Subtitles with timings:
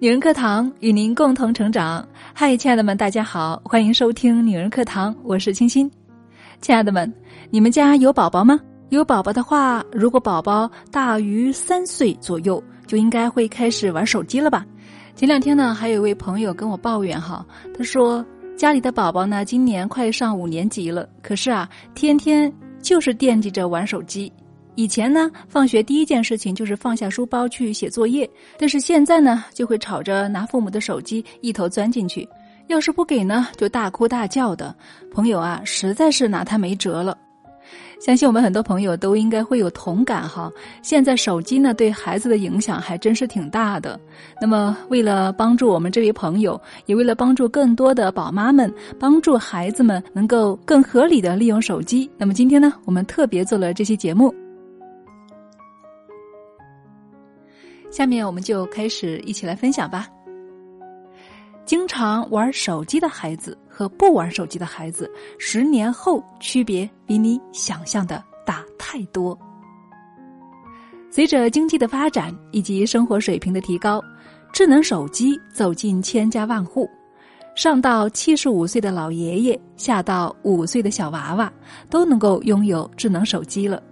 [0.00, 2.06] 女人课堂与您共同成长。
[2.32, 5.90] 嗨，亲爱的们，大家好，欢迎收听女人课堂，我是清新。
[6.60, 7.12] 亲爱的们，
[7.50, 8.60] 你们家有宝宝吗？
[8.90, 14.64] 有宝宝的话，如果宝宝大于三岁左右，就应该会开始玩手机了吧？
[15.16, 17.44] 前两天呢，还有一位朋友跟我抱怨哈，
[17.76, 18.24] 他说
[18.56, 24.32] 家里的宝宝呢，今年快上五年级了，可是啊，天天就是惦记着玩手机。
[24.78, 32.28] 以前呢，放学第一件事情就是放下书包去写作业，但是现在呢，就会吵着拿父母的手机一头钻进去，
[32.68, 34.72] 要是不给呢，就大哭大叫的。
[35.12, 37.18] 朋友啊，实在是拿他没辙了。
[37.98, 40.48] 相信我们很多朋友都应该会有同感哈。
[40.80, 43.98] 现在手机呢，对孩子的影响还真是挺大的。
[44.40, 54.32] 那么，为了帮助我们这位朋友，也为了帮助更多的宝妈们，帮助孩子们能够更合理的利用手机，那么今天呢，我们特别做了这期节目。
[57.98, 60.06] 下面我们就开始一起来分享吧。
[61.64, 69.36] 经常玩手机的孩子和不玩手机的孩子，十年后区别比你想象的大太多。
[71.10, 74.00] 随着经济的发展以及生活水平的提高，
[74.52, 76.88] 智能手机走进千家万户，
[77.56, 81.52] 上到七十五岁的老爷爷，下到五岁的小娃娃，
[81.90, 83.82] 都能够拥有智能手机了。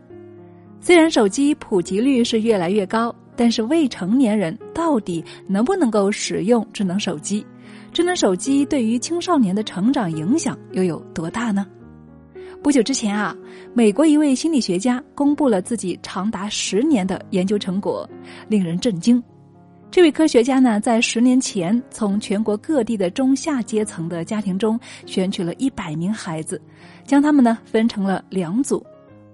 [0.81, 3.12] 虽然手机普及率是越来越高。
[3.37, 7.45] 但是未成年人到底能不能够使用智能手机？
[7.93, 11.67] 智能手机对于青少年的成长影响又有多大呢？
[12.62, 13.37] 不久之前啊，
[13.75, 18.09] 美国一位心理学家公布了自己长达十年的研究成果，
[18.48, 19.23] 令人震惊。
[19.89, 26.61] 这位科学家呢，在十年前从全国各地的中下阶层的家庭中选取了一百名孩子，
[27.05, 28.84] 将他们呢分成了两组。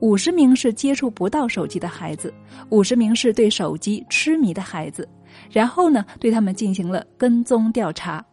[0.02, 2.34] 五十名是接触不到手机的孩子，
[2.70, 5.08] 五十名是对手机痴迷的孩子，
[5.48, 8.24] 然后呢，对他们进行了跟踪调查。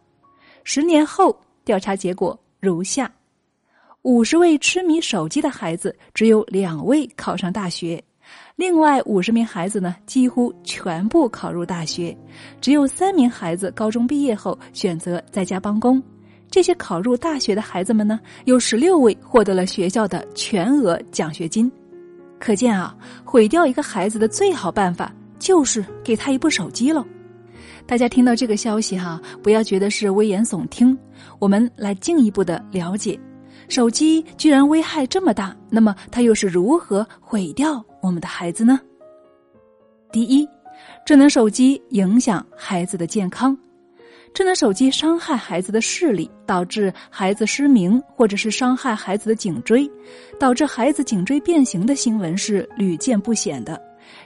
[0.64, 3.08] 十年后，调查结果如下：
[4.02, 8.02] 五十位痴迷手机的孩子，只有两位考上大学；
[8.56, 12.16] 另外五十名孩子呢，几乎全部考入大学，
[12.60, 16.02] 只有三名孩子高中毕业后选择在家帮工。
[16.50, 21.70] 这些考入大学的孩子们呢，有十六位获得了学校的全额奖学金。
[22.38, 27.04] 可见啊，毁掉一个孩子的最好办法就是给他一部手机喽。
[27.86, 30.96] 大家听到这个消息哈，不要觉得是危言耸听，
[31.38, 33.18] 我们来进一步的了解，
[33.68, 38.80] 手机居然危害这么大，那么它又是如何毁掉我们的孩子呢？
[40.10, 40.48] 第一，
[41.04, 43.56] 智能手机影响孩子的健康。
[44.32, 49.90] 智能手机伤害孩子的视力，导致孩子失明，或者是伤害孩子的颈椎，
[50.38, 53.80] 导致孩子颈椎变形的新闻是屡见不鲜的。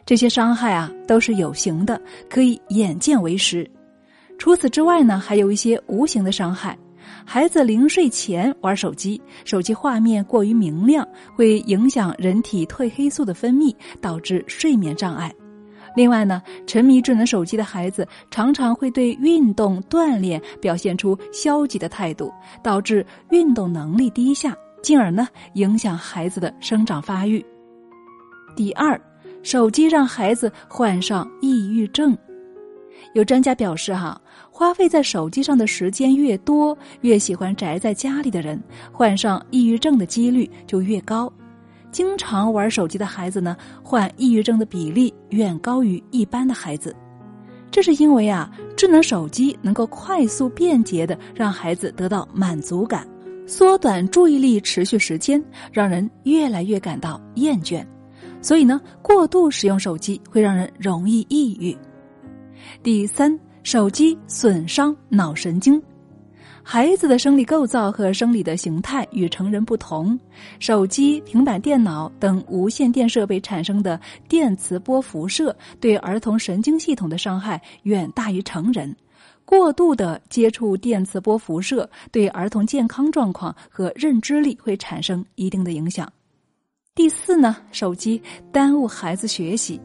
[0.07, 3.69] 这些伤害啊，都是有形的，可以眼见为实。
[4.39, 6.79] 除此之外呢，还有一些无形的伤害。
[7.25, 15.33] 孩子临睡前玩手机，手机画面过于明亮，会影响人体褪黑素的分泌，导致睡眠障碍。
[15.97, 22.33] 另外呢，沉迷智能手机的孩子常常会对运动锻炼表现出消极的态度，
[22.63, 27.45] 导致运动能力低下，进而呢影响孩子的生长发育。
[28.57, 29.01] 第二，
[29.43, 32.17] 手机让孩子患上抑郁症。
[33.13, 41.33] 有专家表示，哈，花费在手机上的时间越多，越喜欢宅在家里的人，患上抑郁症的几率就越高。
[41.95, 46.93] 经常玩手机的孩子呢，患抑郁症的比例远高于一般的孩子。
[47.71, 53.07] 这是因为啊，智能手机能够快速便捷的让孩子得到满足感，
[53.47, 55.41] 缩短注意力持续时间，
[55.71, 57.87] 让人越来越感到厌倦。
[58.43, 61.77] 所以呢，过度使用手机会让人容易抑郁。
[62.83, 65.81] 第三，手机损伤脑神经。
[66.67, 70.19] 孩子的生理构造和生理的形态与成人不同，
[70.59, 78.97] 手机、平板电脑等无线电设备产生的电磁波辐射对儿童神经系统的伤害远大于成人。
[79.45, 86.11] 过度的接触电磁波辐射对儿童健康状况和认知力会产生一定的影响。
[86.95, 89.79] 第四呢，手机耽误孩子学习。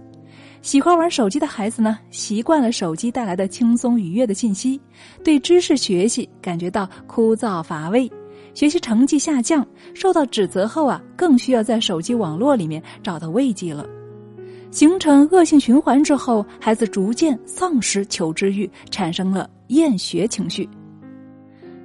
[0.61, 4.79] 喜欢玩手机的孩子呢，习惯了手机带来的轻松愉悦的信息，
[5.23, 8.11] 对知识学习感觉到枯燥乏味，
[8.53, 13.85] 学习成绩下降，受到指责后啊，更需要在手机网络里面找到慰藉了，
[14.69, 20.69] 形成恶性循环之后，孩子逐渐丧失求知欲，产生了厌学情绪。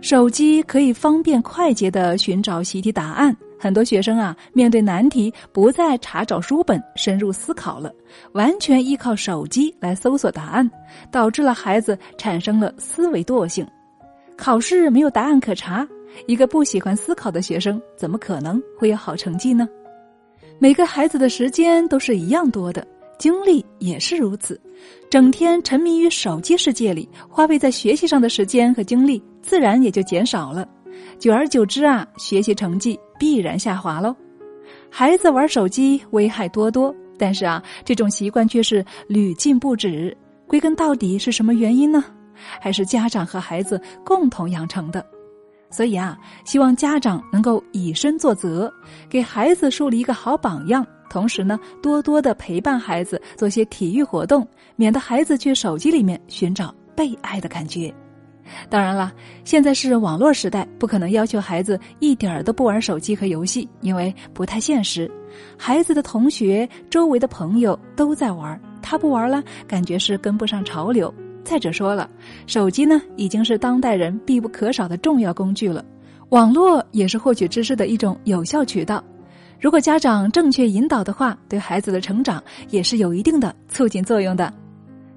[0.00, 3.34] 手机可以方便快捷的寻找习题答案。
[3.64, 7.90] 很多学生啊，面对难题不再查找书本深入思考了，
[8.32, 10.70] 完全依靠手机来搜索答案，
[11.10, 13.66] 导致了孩子产生了思维惰性。
[14.36, 15.88] 考试没有答案可查，
[16.26, 19.66] 一个不喜欢思考的学生怎么可能会有好成绩呢？
[20.58, 22.86] 每个孩子的时间都是一样多的，
[23.18, 24.60] 精力也是如此，
[25.08, 30.68] 整天沉迷于手机世界里，花费在学习上的时间和精力自然也就减少了。
[31.18, 34.14] 久而久之啊，学习成绩必然下滑喽。
[34.90, 40.16] 孩子玩手机危害多多，但是啊，这种习惯却是屡禁不止。
[40.46, 42.04] 归根到底是什么原因呢？
[42.60, 45.04] 还是家长和孩子共同养成的。
[45.70, 48.72] 所以啊，希望家长能够以身作则，
[49.08, 50.86] 给孩子树立一个好榜样。
[51.10, 54.46] 同时呢，多多的陪伴孩子做些体育活动，
[54.76, 57.92] 免得孩子去手机里面寻找被爱的感觉。
[58.68, 59.12] 当然了，
[59.44, 65.10] 现在是网络时代，不可能要求孩子一点儿都不玩手机和游戏，因为不太现实。
[65.56, 71.12] 孩子的同学、周围的朋友都在玩，他不玩了，感觉是跟不上潮流。
[71.42, 72.08] 再者说了，
[72.46, 75.84] 手机呢已经是当代人必不可少的重要工具了，
[76.30, 79.02] 网络也是获取知识的一种有效渠道。
[79.60, 84.52] 如果家长正确引导的话，对孩子的成长也是有一定的促进作用的。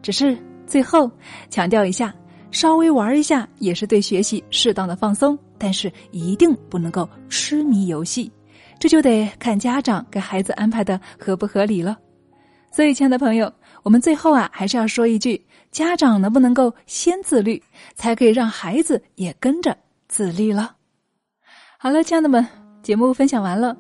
[0.01, 1.09] 只是最后
[1.49, 2.13] 强调一下。
[2.51, 8.31] 稍微玩一下也是对学习适当的放松，但是一定不能够痴迷游戏，
[8.79, 11.97] 这就得看家长给孩子安排的合不合理了。
[12.71, 13.51] 所以，亲爱的朋友，
[13.83, 17.61] 我们最后啊还是要说一句：家长能不能够先自律，
[17.95, 19.75] 才可以让孩子也跟着
[20.07, 20.75] 自律了。
[21.77, 22.45] 好了，亲爱的们，
[22.83, 23.75] 节目分享完了，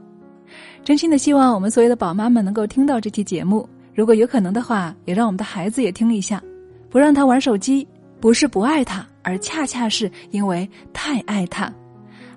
[0.83, 6.41] 真心的希望我们所有的宝妈们能够听到这期节目，如果有可能的话，也让我们的孩子也听一下，
[6.89, 7.87] 不让他玩手机。
[8.19, 11.71] 不是不爱他，而恰恰是因为太爱他。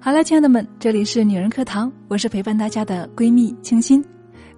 [0.01, 4.05] 好了，亲爱的们，这里是女人课堂，我是陪伴大家的闺蜜清新。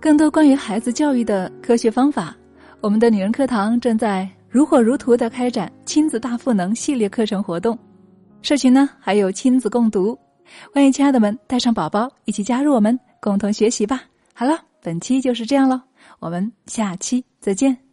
[0.00, 2.36] 更多关于孩子教育的科学方法，
[2.80, 7.78] 我们的女人课堂正在如火如荼的开展亲子大赋能系列课程活动，
[8.40, 10.18] 社群呢还有亲子共读，
[10.74, 14.02] 欢迎亲爱的们带上宝宝一起加入我们，共同学习吧。
[14.34, 15.80] 好了，本期就是这样喽，
[16.18, 17.91] 我们下期再见。